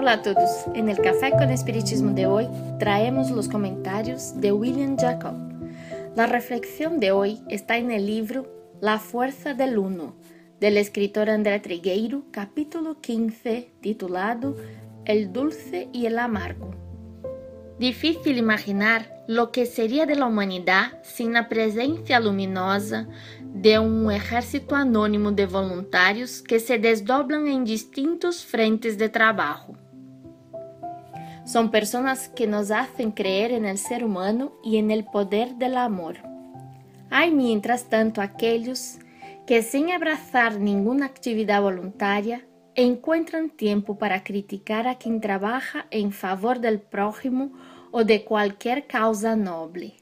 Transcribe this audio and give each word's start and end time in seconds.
Hola 0.00 0.12
a 0.12 0.22
todos. 0.22 0.64
En 0.74 0.88
el 0.88 0.98
Café 0.98 1.30
con 1.32 1.50
Espiritismo 1.50 2.14
de 2.14 2.24
hoy 2.24 2.48
traemos 2.78 3.30
los 3.30 3.50
comentarios 3.50 4.40
de 4.40 4.50
William 4.50 4.96
Jacob. 4.96 5.34
La 6.16 6.24
reflexión 6.24 7.00
de 7.00 7.12
hoy 7.12 7.42
está 7.50 7.76
en 7.76 7.90
el 7.90 8.06
libro 8.06 8.46
La 8.80 8.98
Fuerza 8.98 9.52
del 9.52 9.76
Uno, 9.76 10.16
del 10.58 10.78
escritor 10.78 11.28
André 11.28 11.60
Trigueiro, 11.60 12.22
capítulo 12.30 12.98
15, 13.02 13.72
titulado 13.82 14.56
El 15.04 15.34
dulce 15.34 15.90
y 15.92 16.06
el 16.06 16.18
amargo. 16.18 16.74
Difícil 17.78 18.38
imaginar 18.38 19.22
lo 19.28 19.52
que 19.52 19.66
sería 19.66 20.06
de 20.06 20.16
la 20.16 20.24
humanidad 20.24 20.98
sin 21.02 21.34
la 21.34 21.50
presencia 21.50 22.20
luminosa 22.20 23.06
de 23.42 23.78
un 23.78 24.10
ejército 24.10 24.76
anónimo 24.76 25.30
de 25.32 25.44
voluntarios 25.44 26.40
que 26.40 26.58
se 26.58 26.78
desdoblan 26.78 27.46
en 27.48 27.66
distintos 27.66 28.46
frentes 28.46 28.96
de 28.96 29.10
trabajo. 29.10 29.76
Son 31.44 31.70
personas 31.70 32.28
que 32.28 32.46
nos 32.46 32.70
hacen 32.70 33.12
creer 33.12 33.52
en 33.52 33.64
el 33.64 33.78
ser 33.78 34.04
humano 34.04 34.52
y 34.62 34.76
en 34.76 34.90
el 34.90 35.04
poder 35.04 35.56
del 35.56 35.76
amor. 35.76 36.16
Hay 37.10 37.32
mientras 37.32 37.84
tanto 37.88 38.20
aquellos 38.20 38.98
que 39.46 39.62
sin 39.62 39.90
abrazar 39.90 40.60
ninguna 40.60 41.06
actividad 41.06 41.62
voluntaria 41.62 42.46
encuentran 42.74 43.50
tiempo 43.50 43.98
para 43.98 44.22
criticar 44.22 44.86
a 44.86 44.96
quien 44.96 45.20
trabaja 45.20 45.86
en 45.90 46.12
favor 46.12 46.60
del 46.60 46.80
prójimo 46.80 47.52
o 47.90 48.04
de 48.04 48.24
cualquier 48.24 48.86
causa 48.86 49.34
noble. 49.34 49.96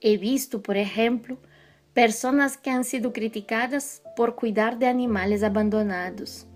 He 0.00 0.16
visto, 0.16 0.62
por 0.62 0.76
ejemplo, 0.76 1.38
personas 1.92 2.56
que 2.56 2.70
han 2.70 2.84
sido 2.84 3.12
criticadas 3.12 4.02
por 4.16 4.36
cuidar 4.36 4.78
de 4.78 4.86
animales 4.86 5.42
abandonados. 5.42 6.46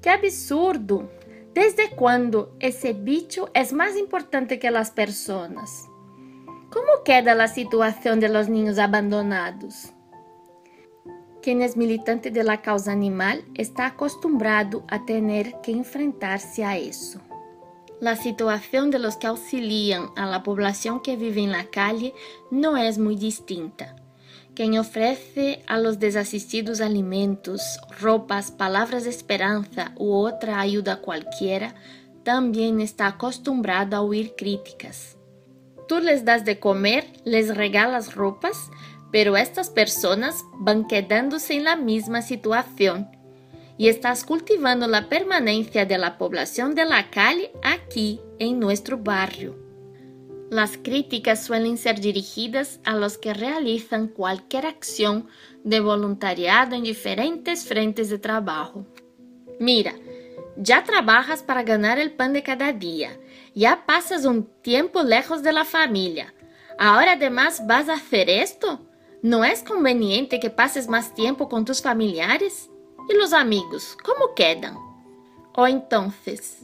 ¡Qué 0.00 0.10
absurdo! 0.10 1.10
¿Desde 1.54 1.90
cuándo 1.90 2.56
ese 2.60 2.94
bicho 2.94 3.50
es 3.52 3.74
más 3.74 3.98
importante 3.98 4.58
que 4.58 4.70
las 4.70 4.90
personas? 4.90 5.86
¿Cómo 6.70 7.04
queda 7.04 7.34
la 7.34 7.46
situación 7.46 8.20
de 8.20 8.30
los 8.30 8.48
niños 8.48 8.78
abandonados? 8.78 9.92
Quien 11.42 11.60
es 11.60 11.76
militante 11.76 12.30
de 12.30 12.42
la 12.42 12.62
causa 12.62 12.92
animal 12.92 13.44
está 13.54 13.84
acostumbrado 13.84 14.84
a 14.88 15.04
tener 15.04 15.60
que 15.60 15.72
enfrentarse 15.72 16.64
a 16.64 16.78
eso. 16.78 17.20
La 18.00 18.16
situación 18.16 18.90
de 18.90 18.98
los 18.98 19.18
que 19.18 19.26
auxilian 19.26 20.08
a 20.16 20.24
la 20.24 20.42
población 20.42 21.02
que 21.02 21.16
vive 21.16 21.42
en 21.42 21.52
la 21.52 21.66
calle 21.66 22.14
no 22.50 22.78
es 22.78 22.96
muy 22.96 23.16
distinta. 23.16 24.01
Quien 24.54 24.78
ofrece 24.78 25.62
a 25.66 25.78
los 25.78 25.98
desasistidos 25.98 26.82
alimentos, 26.82 27.62
ropas, 28.00 28.50
palabras 28.50 29.04
de 29.04 29.10
esperanza 29.10 29.92
u 29.96 30.12
otra 30.12 30.60
ayuda 30.60 31.00
cualquiera, 31.00 31.74
también 32.22 32.80
está 32.82 33.06
acostumbrado 33.06 33.96
a 33.96 34.02
oír 34.02 34.34
críticas. 34.36 35.16
Tú 35.88 36.00
les 36.00 36.26
das 36.26 36.44
de 36.44 36.58
comer, 36.58 37.06
les 37.24 37.56
regalas 37.56 38.14
ropas, 38.14 38.70
pero 39.10 39.38
estas 39.38 39.70
personas 39.70 40.44
van 40.58 40.86
quedándose 40.86 41.54
en 41.54 41.64
la 41.64 41.76
misma 41.76 42.20
situación 42.20 43.08
y 43.78 43.88
estás 43.88 44.24
cultivando 44.24 44.86
la 44.86 45.08
permanencia 45.08 45.86
de 45.86 45.96
la 45.96 46.18
población 46.18 46.74
de 46.74 46.84
la 46.84 47.10
calle 47.10 47.52
aquí 47.62 48.20
en 48.38 48.60
nuestro 48.60 48.98
barrio. 48.98 49.71
Las 50.52 50.76
críticas 50.76 51.42
suelen 51.42 51.78
ser 51.78 51.98
dirigidas 51.98 52.78
a 52.84 52.94
los 52.94 53.16
que 53.16 53.32
realizan 53.32 54.06
cualquier 54.06 54.66
acción 54.66 55.26
de 55.64 55.80
voluntariado 55.80 56.76
en 56.76 56.82
diferentes 56.82 57.64
frentes 57.64 58.10
de 58.10 58.18
trabajo. 58.18 58.84
Mira, 59.58 59.94
ya 60.58 60.84
trabajas 60.84 61.42
para 61.42 61.62
ganar 61.62 61.98
el 61.98 62.12
pan 62.12 62.34
de 62.34 62.42
cada 62.42 62.70
día, 62.74 63.18
ya 63.54 63.86
pasas 63.86 64.26
un 64.26 64.44
tiempo 64.60 65.02
lejos 65.02 65.42
de 65.42 65.54
la 65.54 65.64
familia. 65.64 66.34
Ahora 66.78 67.12
además 67.12 67.66
vas 67.66 67.88
a 67.88 67.94
hacer 67.94 68.28
esto. 68.28 68.78
¿No 69.22 69.46
es 69.46 69.62
conveniente 69.62 70.38
que 70.38 70.50
pases 70.50 70.86
más 70.86 71.14
tiempo 71.14 71.48
con 71.48 71.64
tus 71.64 71.80
familiares? 71.80 72.68
¿Y 73.08 73.14
los 73.14 73.32
amigos, 73.32 73.96
cómo 74.04 74.34
quedan? 74.34 74.76
O 75.54 75.66
entonces, 75.66 76.58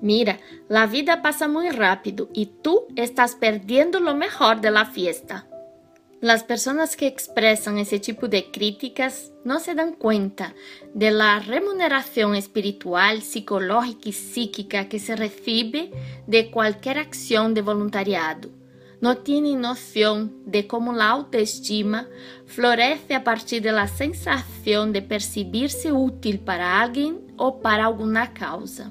mira, 0.00 0.40
la 0.68 0.86
vida 0.86 1.22
pasa 1.22 1.48
muy 1.48 1.70
rápido 1.70 2.28
y 2.32 2.46
tú 2.46 2.86
estás 2.96 3.34
perdiendo 3.34 4.00
lo 4.00 4.14
mejor 4.14 4.60
de 4.60 4.70
la 4.70 4.86
fiesta. 4.86 5.46
Las 6.20 6.42
personas 6.42 6.96
que 6.96 7.06
expresan 7.06 7.78
ese 7.78 8.00
tipo 8.00 8.26
de 8.26 8.50
críticas 8.50 9.30
no 9.44 9.60
se 9.60 9.74
dan 9.74 9.92
cuenta 9.92 10.54
de 10.92 11.12
la 11.12 11.38
remuneración 11.38 12.34
espiritual, 12.34 13.22
psicológica 13.22 14.08
y 14.08 14.12
psíquica 14.12 14.88
que 14.88 14.98
se 14.98 15.14
recibe 15.14 15.92
de 16.26 16.50
cualquier 16.50 16.98
acción 16.98 17.54
de 17.54 17.62
voluntariado 17.62 18.50
no 19.00 19.18
tienen 19.18 19.60
noción 19.60 20.32
de 20.44 20.66
cómo 20.66 20.92
la 20.92 21.10
autoestima 21.10 22.08
florece 22.46 23.14
a 23.14 23.24
partir 23.24 23.62
de 23.62 23.72
la 23.72 23.86
sensación 23.86 24.92
de 24.92 25.02
percibirse 25.02 25.92
útil 25.92 26.40
para 26.40 26.80
alguien 26.80 27.20
o 27.36 27.60
para 27.60 27.86
alguna 27.86 28.32
causa. 28.34 28.90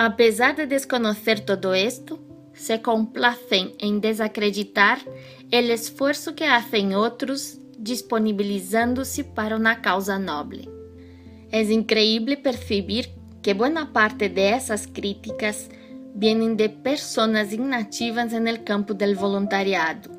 A 0.00 0.14
pesar 0.14 0.54
de 0.54 0.68
desconocer 0.68 1.40
todo 1.40 1.74
esto, 1.74 2.20
se 2.54 2.80
complacen 2.80 3.72
en 3.80 4.00
desacreditar 4.00 5.00
el 5.50 5.72
esfuerzo 5.72 6.36
que 6.36 6.46
hacen 6.46 6.94
otros 6.94 7.58
disponibilizándose 7.76 9.24
para 9.24 9.56
una 9.56 9.82
causa 9.82 10.20
noble. 10.20 10.68
Es 11.50 11.68
increíble 11.68 12.36
percibir 12.36 13.08
que 13.42 13.54
buena 13.54 13.92
parte 13.92 14.28
de 14.28 14.54
esas 14.54 14.86
críticas 14.86 15.68
vienen 16.14 16.56
de 16.56 16.68
personas 16.68 17.52
inactivas 17.52 18.32
en 18.32 18.46
el 18.46 18.62
campo 18.62 18.94
del 18.94 19.16
voluntariado, 19.16 20.12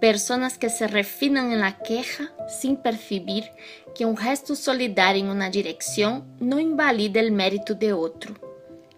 personas 0.00 0.56
que 0.56 0.70
se 0.70 0.86
refinan 0.86 1.50
en 1.50 1.58
la 1.58 1.78
queja 1.78 2.30
sin 2.48 2.76
percibir 2.76 3.50
que 3.92 4.06
un 4.06 4.16
gesto 4.16 4.54
solidario 4.54 5.24
en 5.24 5.30
una 5.30 5.50
dirección 5.50 6.24
no 6.38 6.60
invalida 6.60 7.18
el 7.18 7.32
mérito 7.32 7.74
de 7.74 7.92
otro. 7.92 8.49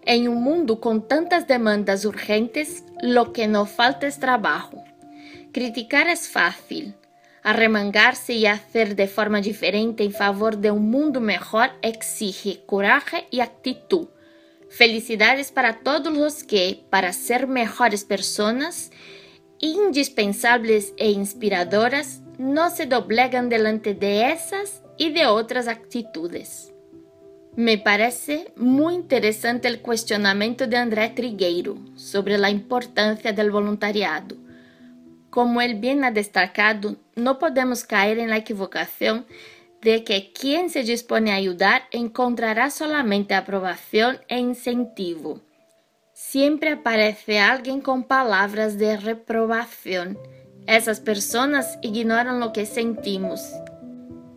En 0.05 0.27
un 0.27 0.43
mundo 0.43 0.79
con 0.79 1.07
tantas 1.07 1.47
demandas 1.47 2.05
urgentes, 2.05 2.83
lo 3.01 3.33
que 3.33 3.47
no 3.47 3.65
falta 3.65 4.07
es 4.07 4.19
trabajo. 4.19 4.83
Criticar 5.51 6.07
es 6.07 6.29
fácil. 6.29 6.95
Arremangarse 7.43 8.33
y 8.33 8.45
hacer 8.45 8.95
de 8.95 9.07
forma 9.07 9.41
diferente 9.41 10.03
en 10.03 10.13
favor 10.13 10.57
de 10.57 10.71
un 10.71 10.89
mundo 10.89 11.19
mejor 11.19 11.71
exige 11.81 12.63
coraje 12.65 13.27
y 13.31 13.41
actitud 13.41 14.07
Felicidades 14.73 15.51
para 15.51 15.81
todos 15.83 16.11
los 16.11 16.43
que, 16.43 16.83
para 16.89 17.13
ser 17.13 17.45
mejores 17.45 18.05
personas, 18.05 18.89
indispensables 19.59 20.95
e 20.97 21.11
inspiradoras, 21.11 22.21
no 22.39 22.71
se 22.71 22.87
doblegan 22.87 23.49
delante 23.49 23.93
de 23.93 24.31
esas 24.31 24.81
y 24.97 25.11
de 25.11 25.27
otras 25.27 25.67
actitudes. 25.67 26.72
Me 27.55 27.77
parece 27.77 28.51
muy 28.55 28.95
interesante 28.95 29.67
el 29.67 29.81
cuestionamiento 29.81 30.65
de 30.65 30.77
André 30.77 31.09
Trigueiro 31.09 31.77
sobre 31.95 32.39
la 32.39 32.49
importancia 32.49 33.31
del 33.31 33.51
voluntariado. 33.51 34.35
Como 35.29 35.61
él 35.61 35.75
bien 35.75 36.03
ha 36.03 36.09
destacado, 36.09 36.95
no 37.15 37.37
podemos 37.37 37.83
caer 37.83 38.17
en 38.17 38.31
la 38.31 38.37
equivocación 38.37 39.27
de 39.83 40.03
que 40.03 40.31
quien 40.33 40.71
se 40.71 40.81
dispone 40.81 41.31
a 41.31 41.35
ayudar 41.35 41.83
encontrará 41.91 42.71
solamente 42.71 43.35
aprobación 43.35 44.17
e 44.29 44.39
incentivo. 44.39 45.39
Siempre 46.11 46.71
aparece 46.71 47.37
alguien 47.39 47.81
con 47.81 48.05
palabras 48.05 48.79
de 48.79 48.97
reprobación. 48.97 50.17
Esas 50.65 50.99
personas 50.99 51.77
ignoran 51.83 52.39
lo 52.39 52.51
que 52.51 52.65
sentimos 52.65 53.41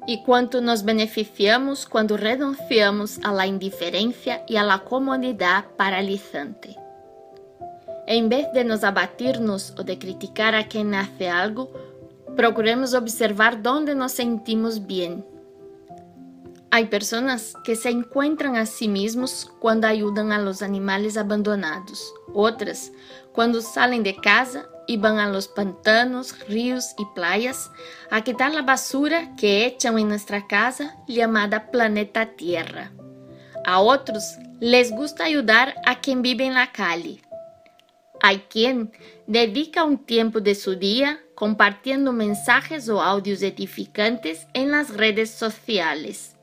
y 0.06 0.22
cuánto 0.22 0.60
nos 0.60 0.84
beneficiamos 0.84 1.86
cuando 1.86 2.16
renunciamos 2.16 3.18
a 3.24 3.32
la 3.32 3.46
indiferencia 3.46 4.44
y 4.46 4.56
a 4.56 4.62
la 4.62 4.80
comodidad 4.80 5.66
paralizante. 5.76 6.76
En 8.06 8.28
vez 8.28 8.46
de 8.52 8.64
nos 8.64 8.84
abatirnos 8.84 9.74
o 9.76 9.82
de 9.82 9.98
criticar 9.98 10.54
a 10.54 10.68
quien 10.68 10.94
hace 10.94 11.28
algo, 11.28 11.72
procuremos 12.36 12.94
observar 12.94 13.62
dónde 13.62 13.94
nos 13.94 14.12
sentimos 14.12 14.86
bien 14.86 15.24
Hay 16.70 16.86
personas 16.86 17.54
que 17.64 17.74
se 17.74 17.88
encuentran 17.88 18.56
a 18.56 18.66
sí 18.66 18.86
mismos 18.86 19.50
cuando 19.60 19.86
ayudan 19.86 20.30
a 20.32 20.38
los 20.38 20.62
animales 20.62 21.16
abandonados, 21.16 22.12
otras 22.34 22.92
cuando 23.32 23.62
salen 23.62 24.02
de 24.02 24.16
casa 24.16 24.68
y 24.86 24.96
van 24.96 25.18
a 25.18 25.28
los 25.28 25.48
pantanos, 25.48 26.46
ríos 26.48 26.94
y 26.98 27.04
playas 27.14 27.70
a 28.10 28.22
quitar 28.22 28.54
la 28.54 28.62
basura 28.62 29.34
que 29.36 29.66
echan 29.66 29.98
en 29.98 30.08
nuestra 30.08 30.46
casa 30.46 30.96
llamada 31.08 31.70
planeta 31.70 32.36
Tierra. 32.36 32.92
A 33.64 33.80
otros 33.80 34.22
les 34.60 34.92
gusta 34.92 35.24
ayudar 35.24 35.74
a 35.84 36.00
quien 36.00 36.22
vive 36.22 36.46
en 36.46 36.54
la 36.54 36.72
calle. 36.72 37.20
Hay 38.22 38.38
quien 38.48 38.92
dedica 39.26 39.84
un 39.84 39.98
tiempo 39.98 40.40
de 40.40 40.54
su 40.54 40.76
día 40.76 41.20
compartiendo 41.34 42.12
mensajes 42.12 42.88
o 42.88 43.02
audios 43.02 43.42
edificantes 43.42 44.46
en 44.54 44.70
las 44.70 44.96
redes 44.96 45.30
sociales 45.30 46.36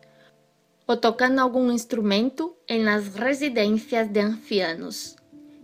o 0.86 1.00
tocando 1.00 1.42
algún 1.42 1.72
instrumento 1.72 2.58
en 2.68 2.86
las 2.86 3.16
residencias 3.16 4.12
de 4.12 4.22
ancianos. 4.22 5.16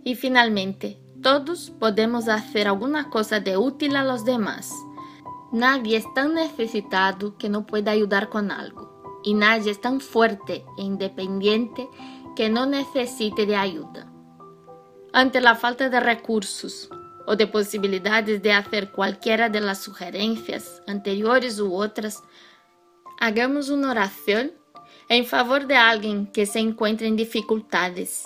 Y 0.02 0.14
finalmente, 0.14 0.98
todos 1.22 1.70
podemos 1.70 2.28
hacer 2.28 2.68
alguna 2.68 3.10
cosa 3.10 3.40
de 3.40 3.56
útil 3.56 3.96
a 3.96 4.04
los 4.04 4.24
demás. 4.24 4.72
Nadie 5.52 5.96
es 5.96 6.14
tan 6.14 6.34
necesitado 6.34 7.36
que 7.36 7.48
no 7.48 7.66
pueda 7.66 7.90
ayudar 7.90 8.28
con 8.28 8.50
algo. 8.50 9.20
Y 9.22 9.34
nadie 9.34 9.70
es 9.70 9.80
tan 9.80 10.00
fuerte 10.00 10.64
e 10.78 10.82
independiente 10.82 11.88
que 12.36 12.48
no 12.48 12.64
necesite 12.66 13.44
de 13.44 13.56
ayuda. 13.56 14.10
Ante 15.12 15.40
la 15.40 15.56
falta 15.56 15.90
de 15.90 16.00
recursos 16.00 16.88
o 17.26 17.36
de 17.36 17.46
posibilidades 17.46 18.42
de 18.42 18.52
hacer 18.52 18.92
cualquiera 18.92 19.48
de 19.48 19.60
las 19.60 19.78
sugerencias 19.78 20.82
anteriores 20.86 21.60
u 21.60 21.74
otras, 21.74 22.22
hagamos 23.18 23.68
una 23.68 23.90
oración 23.90 24.52
en 25.08 25.26
favor 25.26 25.66
de 25.66 25.76
alguien 25.76 26.26
que 26.28 26.46
se 26.46 26.60
encuentra 26.60 27.06
en 27.06 27.16
dificultades. 27.16 28.24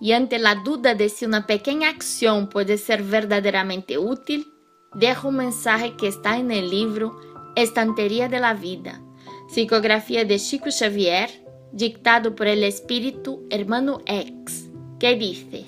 Y 0.00 0.12
ante 0.12 0.38
la 0.38 0.56
duda 0.56 0.94
de 0.94 1.08
si 1.08 1.24
una 1.24 1.46
pequeña 1.46 1.88
acción 1.88 2.48
puede 2.48 2.78
ser 2.78 3.02
verdaderamente 3.02 3.98
útil, 3.98 4.46
dejo 4.94 5.28
un 5.28 5.36
mensaje 5.36 5.94
que 5.96 6.08
está 6.08 6.38
en 6.38 6.50
el 6.50 6.70
libro 6.70 7.18
Estantería 7.56 8.28
de 8.28 8.40
la 8.40 8.54
Vida, 8.54 9.00
psicografía 9.48 10.24
de 10.24 10.38
Chico 10.38 10.66
Xavier, 10.70 11.30
dictado 11.72 12.34
por 12.34 12.46
el 12.46 12.64
espíritu 12.64 13.46
hermano 13.50 14.00
X, 14.06 14.70
que 14.98 15.16
dice, 15.16 15.66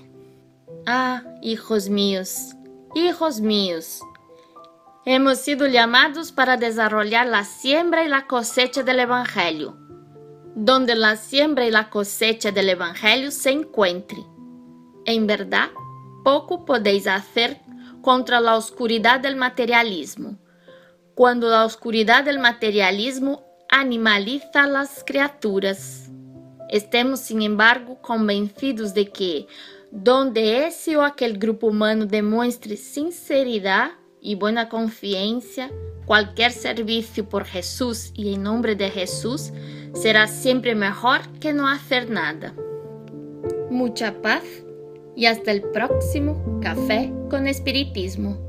Ah, 0.86 1.22
hijos 1.42 1.88
míos, 1.88 2.54
hijos 2.94 3.40
míos, 3.40 4.00
hemos 5.04 5.38
sido 5.38 5.66
llamados 5.66 6.30
para 6.30 6.56
desarrollar 6.56 7.26
la 7.26 7.44
siembra 7.44 8.04
y 8.04 8.08
la 8.08 8.26
cosecha 8.26 8.84
del 8.84 9.00
Evangelio, 9.00 9.76
donde 10.56 10.94
la 10.94 11.16
siembra 11.16 11.66
y 11.66 11.70
la 11.70 11.90
cosecha 11.90 12.50
del 12.50 12.70
Evangelio 12.70 13.30
se 13.30 13.50
encuentren. 13.50 14.24
En 15.04 15.26
verdad, 15.26 15.68
poco 16.24 16.64
podéis 16.64 17.06
hacer 17.06 17.60
contra 18.00 18.40
la 18.40 18.56
oscuridad 18.56 19.20
del 19.20 19.36
materialismo, 19.36 20.38
cuando 21.14 21.50
la 21.50 21.66
oscuridad 21.66 22.24
del 22.24 22.38
materialismo 22.38 23.44
animaliza 23.68 24.64
a 24.64 24.66
las 24.66 25.04
criaturas. 25.04 26.10
Estemos, 26.70 27.20
sin 27.20 27.42
embargo, 27.42 28.00
convencidos 28.00 28.94
de 28.94 29.12
que, 29.12 29.46
donde 29.90 30.66
ese 30.66 30.96
o 30.96 31.02
aquel 31.02 31.36
grupo 31.36 31.66
humano 31.66 32.06
demuestre 32.06 32.78
sinceridad 32.78 33.90
y 34.22 34.36
buena 34.36 34.70
confianza, 34.70 35.68
cualquier 36.06 36.50
servicio 36.50 37.28
por 37.28 37.44
Jesús 37.44 38.10
y 38.14 38.32
en 38.32 38.42
nombre 38.42 38.74
de 38.74 38.88
Jesús 38.88 39.52
será 40.00 40.26
siempre 40.26 40.74
mejor 40.74 41.20
que 41.40 41.52
no 41.52 41.68
hacer 41.68 42.10
nada. 42.10 42.54
Mucha 43.70 44.20
paz 44.22 44.44
y 45.16 45.26
hasta 45.26 45.50
el 45.50 45.62
próximo 45.62 46.60
Café 46.60 47.12
con 47.30 47.46
Espiritismo. 47.46 48.45